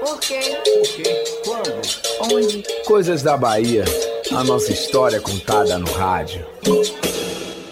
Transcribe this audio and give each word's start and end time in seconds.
Por 0.00 0.20
quê? 0.20 0.38
Por 0.64 0.82
quê? 0.94 1.24
Quando? 1.44 2.32
Onde? 2.32 2.64
Coisas 2.86 3.22
da 3.22 3.36
Bahia. 3.36 3.84
A 4.30 4.44
nossa 4.44 4.72
história 4.72 5.20
contada 5.20 5.76
no 5.78 5.90
rádio. 5.90 6.46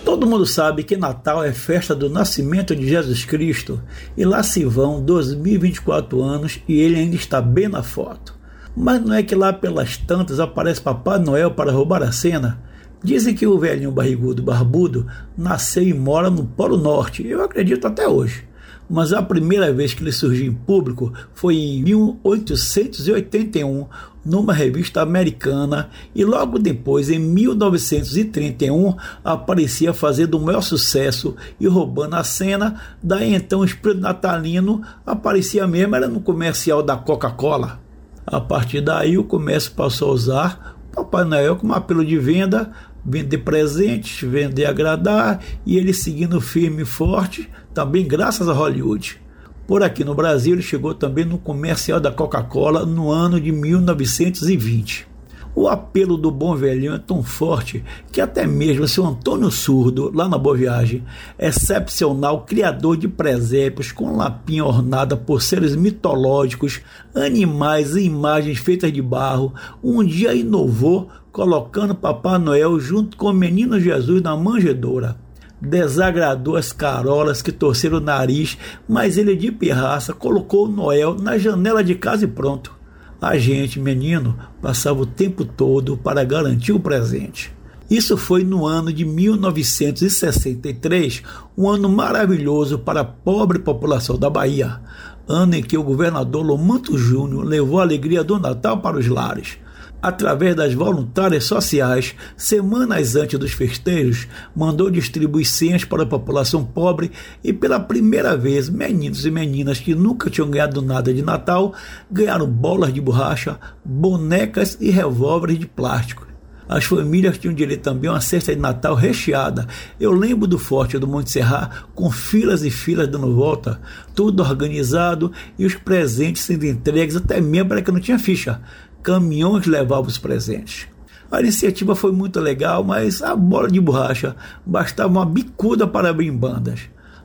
Todo 0.05 0.27
mundo 0.27 0.45
sabe 0.45 0.83
que 0.83 0.97
Natal 0.97 1.45
é 1.45 1.53
festa 1.53 1.95
do 1.95 2.11
nascimento 2.11 2.75
de 2.75 2.89
Jesus 2.89 3.25
Cristo 3.25 3.81
e 4.17 4.25
lá 4.25 4.43
se 4.43 4.65
vão 4.65 5.01
2024 5.01 6.21
anos 6.21 6.59
e 6.67 6.81
ele 6.81 6.99
ainda 6.99 7.15
está 7.15 7.41
bem 7.41 7.69
na 7.69 7.85
foto. 7.85 8.37
Mas 8.77 9.01
não 9.01 9.15
é 9.15 9.23
que 9.23 9.37
lá 9.37 9.53
pelas 9.53 9.97
tantas 9.97 10.41
aparece 10.41 10.81
Papai 10.81 11.21
Noel 11.21 11.53
para 11.53 11.71
roubar 11.71 12.03
a 12.03 12.11
cena? 12.11 12.61
Dizem 13.03 13.35
que 13.35 13.47
o 13.47 13.59
velhinho 13.59 13.93
barrigudo 13.93 14.43
barbudo 14.43 15.07
nasceu 15.39 15.85
e 15.85 15.95
mora 15.95 16.29
no 16.31 16.45
Polo 16.45 16.77
Norte. 16.77 17.27
Eu 17.27 17.45
acredito 17.45 17.87
até 17.87 18.09
hoje. 18.09 18.45
Mas 18.93 19.13
a 19.15 19.23
primeira 19.23 19.73
vez 19.73 19.95
que 19.95 20.03
ele 20.03 20.13
surgiu 20.13 20.47
em 20.47 20.53
público 20.53 21.11
foi 21.33 21.57
em 21.57 21.83
1881, 21.83 23.87
numa 24.23 24.53
revista 24.53 25.01
americana, 25.01 25.89
e 26.15 26.23
logo 26.27 26.59
depois, 26.59 27.09
em 27.09 27.19
1931, 27.19 28.95
aparecia 29.25 29.95
fazendo 29.95 30.35
o 30.35 30.43
maior 30.43 30.61
sucesso 30.61 31.35
e 31.59 31.67
roubando 31.67 32.17
a 32.17 32.23
cena. 32.23 32.79
Daí 33.03 33.35
então 33.35 33.61
o 33.61 33.65
espírito 33.65 34.03
natalino 34.03 34.83
aparecia 35.07 35.67
mesmo, 35.67 35.97
era 35.97 36.07
no 36.07 36.21
comercial 36.21 36.83
da 36.83 36.95
Coca-Cola. 36.95 37.81
A 38.27 38.43
partir 38.43 38.83
daí 38.83 39.17
o 39.17 39.25
comércio 39.25 39.73
passou 39.73 40.11
a 40.11 40.13
usar 40.13 40.77
Papai 40.95 41.25
Noel 41.25 41.57
como 41.57 41.73
apelo 41.73 42.05
de 42.05 42.19
venda 42.19 42.71
vender 43.05 43.39
presentes, 43.39 44.29
vender 44.29 44.67
agradar 44.67 45.41
e 45.67 45.77
ele 45.77 45.93
seguindo 45.93 46.41
firme 46.41 46.83
e 46.83 46.87
forte, 46.87 47.49
também 47.75 48.07
graças 48.07 48.49
a 48.49 48.53
Hollywood. 48.53 49.21
Por 49.67 49.83
aqui 49.83 50.05
no 50.05 50.15
Brasil, 50.15 50.55
ele 50.55 50.63
chegou 50.63 50.95
também 50.95 51.25
no 51.25 51.39
comercial 51.39 52.01
da 52.01 52.11
Coca-Cola 52.11 52.85
no 52.85 53.11
ano 53.11 53.41
de 53.41 53.53
1920. 53.53 55.13
O 55.55 55.69
apelo 55.69 56.17
do 56.17 56.31
bom 56.31 56.57
velhinho 56.57 56.95
é 56.95 56.99
tão 56.99 57.23
forte 57.23 57.85
que 58.11 58.23
até 58.23 58.47
mesmo 58.47 58.89
seu 58.89 59.05
Antônio 59.05 59.51
Surdo, 59.51 60.11
lá 60.15 60.27
na 60.27 60.39
Boa 60.39 60.57
Viagem, 60.57 61.05
excepcional 61.39 62.47
criador 62.47 62.97
de 62.97 63.07
presépios 63.07 63.93
com 63.93 64.17
lapinha 64.17 64.65
ornada 64.65 65.15
por 65.15 65.43
seres 65.43 65.77
mitológicos, 65.77 66.81
animais 67.15 67.95
e 67.95 68.05
imagens 68.05 68.59
feitas 68.59 68.91
de 68.91 69.03
barro, 69.03 69.53
um 69.85 70.03
dia 70.03 70.35
inovou 70.35 71.11
colocando 71.31 71.95
Papai 71.95 72.39
Noel 72.39 72.81
junto 72.81 73.17
com 73.19 73.27
o 73.27 73.35
menino 73.35 73.79
Jesus 73.79 74.23
na 74.23 74.35
manjedoura. 74.35 75.17
Desagradou 75.65 76.57
as 76.57 76.73
carolas 76.73 77.41
que 77.41 77.53
torceram 77.53 77.99
o 77.99 78.01
nariz, 78.01 78.59
mas 78.89 79.17
ele 79.17 79.37
de 79.37 79.53
pirraça 79.53 80.13
colocou 80.13 80.67
o 80.67 80.69
Noel 80.69 81.15
na 81.15 81.39
janela 81.39 81.85
de 81.85 81.95
casa 81.95 82.25
e 82.25 82.29
pronto. 82.29 82.75
A 83.21 83.39
gente, 83.39 83.79
menino, 83.79 84.37
passava 84.61 85.01
o 85.01 85.07
tempo 85.07 85.45
todo 85.45 85.97
para 85.97 86.25
garantir 86.25 86.73
o 86.73 86.81
presente. 86.81 87.55
Isso 87.89 88.17
foi 88.17 88.43
no 88.43 88.67
ano 88.67 88.93
de 88.93 89.05
1963, 89.05 91.23
um 91.57 91.71
ano 91.71 91.89
maravilhoso 91.89 92.81
para 92.81 93.03
a 93.03 93.05
pobre 93.05 93.61
população 93.61 94.19
da 94.19 94.29
Bahia, 94.29 94.81
ano 95.29 95.55
em 95.55 95.63
que 95.63 95.79
o 95.79 95.85
governador 95.85 96.45
Lomanto 96.45 96.99
Júnior 96.99 97.45
levou 97.45 97.79
a 97.79 97.83
alegria 97.83 98.25
do 98.25 98.37
Natal 98.37 98.79
para 98.79 98.99
os 98.99 99.07
lares 99.07 99.59
através 100.03 100.57
das 100.57 100.75
voluntárias 100.75 101.45
sociais, 101.45 102.15
semanas 102.37 103.15
antes 103.15 103.39
dos 103.39 103.53
festejos, 103.53 104.27
mandou 104.55 104.91
distribuir 104.91 105.47
senhas 105.47 105.85
para 105.85 106.03
a 106.03 106.07
população 106.07 106.65
pobre 106.65 107.13
e, 107.45 107.53
pela 107.53 107.79
primeira 107.79 108.37
vez, 108.37 108.69
meninos 108.69 109.25
e 109.25 109.31
meninas 109.31 109.79
que 109.79 109.95
nunca 109.95 110.29
tinham 110.29 110.51
ganhado 110.51 110.83
nada 110.83 111.15
de 111.15 111.23
Natal 111.23 111.73
ganharam 112.11 112.49
bolas 112.49 112.93
de 112.93 113.01
borracha, 113.01 113.61
bonecas 113.85 114.77
e 114.81 114.91
revólveres 114.91 115.61
de 115.61 115.67
plástico. 115.67 116.33
As 116.69 116.85
famílias 116.85 117.37
tinham 117.37 117.55
direito 117.55 117.83
também 117.83 118.09
a 118.09 118.15
uma 118.15 118.21
cesta 118.21 118.55
de 118.55 118.61
Natal 118.61 118.95
recheada. 118.95 119.67
Eu 120.01 120.13
lembro 120.13 120.47
do 120.47 120.59
Forte 120.59 120.99
do 120.99 121.07
Monte 121.07 121.31
Serra 121.31 121.71
com 121.95 122.11
filas 122.11 122.65
e 122.65 122.71
filas 122.71 123.09
dando 123.09 123.35
volta, 123.35 123.81
tudo 124.15 124.43
organizado 124.43 125.31
e 125.59 125.67
os 125.67 125.75
presentes 125.75 126.43
sendo 126.43 126.65
entregues 126.65 127.17
até 127.17 127.41
mesmo 127.41 127.69
para 127.69 127.83
que 127.83 127.93
não 127.93 128.01
tinha 128.01 128.19
ficha 128.19 128.63
caminhões 129.03 129.67
levavam 129.67 130.07
os 130.07 130.19
presentes. 130.19 130.87
A 131.31 131.41
iniciativa 131.41 131.95
foi 131.95 132.13
muito 132.13 132.39
legal, 132.39 132.85
mas 132.85 133.23
a 133.23 133.35
bola 133.35 133.71
de 133.71 133.81
borracha 133.81 134.37
bastava 134.67 135.09
uma 135.09 135.25
bicuda 135.25 135.87
para 135.87 136.11
abrir 136.11 136.31
bandas. 136.31 136.81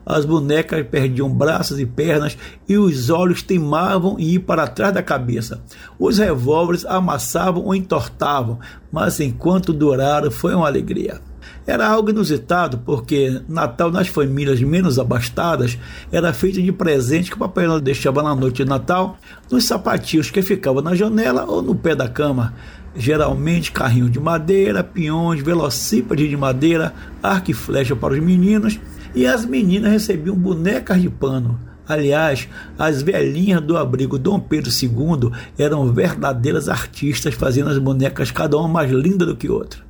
As 0.05 0.23
bonecas 0.23 0.87
perdiam 0.87 1.29
braços 1.29 1.77
e 1.77 1.85
pernas 1.85 2.37
e 2.69 2.77
os 2.77 3.09
olhos 3.09 3.41
teimavam 3.41 4.17
em 4.17 4.35
ir 4.35 4.39
para 4.39 4.65
trás 4.65 4.93
da 4.93 5.03
cabeça. 5.03 5.61
Os 5.99 6.17
revólveres 6.17 6.85
amassavam 6.85 7.65
ou 7.65 7.75
entortavam, 7.75 8.57
mas 8.89 9.19
enquanto 9.19 9.73
duraram 9.73 10.31
foi 10.31 10.55
uma 10.55 10.65
alegria. 10.65 11.19
Era 11.67 11.85
algo 11.85 12.09
inusitado, 12.09 12.77
porque 12.77 13.41
Natal 13.45 13.91
nas 13.91 14.07
famílias 14.07 14.61
menos 14.61 14.97
abastadas 14.97 15.77
era 16.09 16.31
feito 16.31 16.61
de 16.61 16.71
presente 16.71 17.29
que 17.29 17.35
o 17.35 17.39
Papai 17.39 17.67
Noel 17.67 17.81
deixava 17.81 18.23
na 18.23 18.33
noite 18.33 18.63
de 18.63 18.69
Natal 18.69 19.17
nos 19.51 19.65
sapatinhos 19.65 20.31
que 20.31 20.41
ficavam 20.41 20.81
na 20.81 20.95
janela 20.95 21.43
ou 21.43 21.61
no 21.61 21.75
pé 21.75 21.93
da 21.93 22.07
cama. 22.07 22.53
Geralmente 22.95 23.73
carrinho 23.73 24.09
de 24.09 24.17
madeira, 24.17 24.81
peões, 24.81 25.43
velocípede 25.43 26.29
de 26.29 26.37
madeira, 26.37 26.93
arco 27.21 27.51
e 27.51 27.53
flecha 27.53 27.97
para 27.97 28.13
os 28.13 28.19
meninos, 28.21 28.79
e 29.13 29.27
as 29.27 29.45
meninas 29.45 29.91
recebiam 29.91 30.37
bonecas 30.37 31.01
de 31.01 31.09
pano. 31.09 31.59
Aliás, 31.85 32.47
as 32.79 33.01
velhinhas 33.01 33.61
do 33.61 33.77
abrigo 33.77 34.17
Dom 34.17 34.39
Pedro 34.39 34.71
II 34.71 35.31
eram 35.57 35.91
verdadeiras 35.91 36.69
artistas, 36.69 37.33
fazendo 37.33 37.69
as 37.69 37.77
bonecas 37.77 38.31
cada 38.31 38.57
uma 38.57 38.69
mais 38.69 38.89
linda 38.89 39.25
do 39.25 39.35
que 39.35 39.49
outra. 39.49 39.86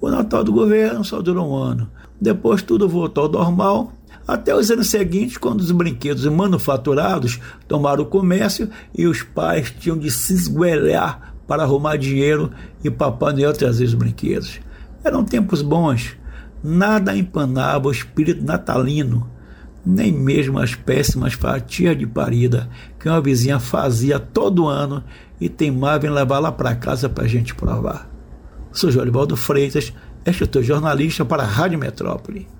O 0.00 0.08
Natal 0.08 0.42
do 0.42 0.52
governo 0.52 1.04
só 1.04 1.20
durou 1.20 1.50
um 1.50 1.54
ano. 1.54 1.90
Depois 2.18 2.62
tudo 2.62 2.88
voltou 2.88 3.24
ao 3.24 3.30
normal, 3.30 3.92
até 4.26 4.54
os 4.54 4.70
anos 4.70 4.88
seguintes, 4.88 5.36
quando 5.36 5.60
os 5.60 5.70
brinquedos 5.70 6.24
manufaturados 6.26 7.38
tomaram 7.66 8.04
o 8.04 8.06
comércio 8.06 8.70
e 8.96 9.06
os 9.06 9.22
pais 9.22 9.70
tinham 9.78 9.98
de 9.98 10.10
se 10.10 10.32
esguelhar 10.32 11.34
para 11.46 11.64
arrumar 11.64 11.96
dinheiro 11.96 12.50
e 12.82 12.90
Papai 12.90 13.32
Noel 13.32 13.52
trazer 13.52 13.84
os 13.84 13.94
brinquedos. 13.94 14.60
Eram 15.02 15.24
tempos 15.24 15.62
bons. 15.62 16.16
Nada 16.62 17.16
empanava 17.16 17.88
o 17.88 17.90
espírito 17.90 18.44
natalino, 18.44 19.28
nem 19.84 20.12
mesmo 20.12 20.58
as 20.58 20.74
péssimas 20.74 21.32
fatias 21.32 21.98
de 21.98 22.06
parida 22.06 22.68
que 22.98 23.08
uma 23.08 23.20
vizinha 23.20 23.58
fazia 23.58 24.18
todo 24.18 24.68
ano 24.68 25.02
e 25.40 25.48
teimava 25.48 26.06
em 26.06 26.10
levar 26.10 26.38
lá 26.38 26.52
para 26.52 26.76
casa 26.76 27.08
para 27.08 27.24
a 27.24 27.28
gente 27.28 27.54
provar. 27.54 28.08
Sou 28.72 28.90
Jolivaldo 28.90 29.36
Freitas, 29.36 29.92
escritor 30.24 30.62
jornalista 30.62 31.24
para 31.24 31.42
a 31.42 31.46
Rádio 31.46 31.78
Metrópole. 31.78 32.59